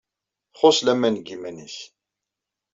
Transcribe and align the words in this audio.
Txuṣṣ 0.53 0.79
laman 0.85 1.15
deg 1.17 1.27
yiman-nnes. 1.29 1.77